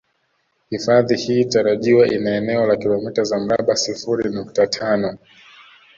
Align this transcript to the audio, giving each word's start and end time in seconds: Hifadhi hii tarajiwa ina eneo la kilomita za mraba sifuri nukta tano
Hifadhi 0.69 1.15
hii 1.17 1.45
tarajiwa 1.45 2.07
ina 2.07 2.35
eneo 2.37 2.65
la 2.65 2.75
kilomita 2.77 3.23
za 3.23 3.39
mraba 3.39 3.75
sifuri 3.75 4.29
nukta 4.29 4.67
tano 4.67 5.17